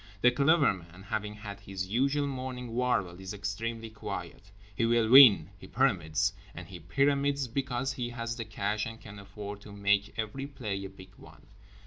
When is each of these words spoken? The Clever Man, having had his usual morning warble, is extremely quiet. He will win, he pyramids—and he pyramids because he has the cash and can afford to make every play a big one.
The 0.21 0.31
Clever 0.31 0.73
Man, 0.73 1.03
having 1.03 1.35
had 1.35 1.59
his 1.59 1.85
usual 1.85 2.25
morning 2.25 2.73
warble, 2.73 3.19
is 3.21 3.35
extremely 3.35 3.91
quiet. 3.91 4.49
He 4.75 4.83
will 4.83 5.07
win, 5.07 5.51
he 5.59 5.67
pyramids—and 5.67 6.67
he 6.67 6.79
pyramids 6.79 7.47
because 7.47 7.93
he 7.93 8.09
has 8.09 8.35
the 8.35 8.45
cash 8.45 8.87
and 8.87 8.99
can 8.99 9.19
afford 9.19 9.61
to 9.61 9.71
make 9.71 10.17
every 10.17 10.47
play 10.47 10.83
a 10.85 10.89
big 10.89 11.11
one. 11.17 11.45